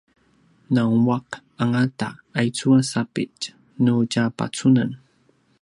nanguaq 0.73 1.27
angata 1.61 2.07
aicu 2.39 2.67
a 2.79 2.81
sapitj 2.91 3.41
nu 3.83 3.93
tja 4.11 4.23
pacunen 4.37 4.91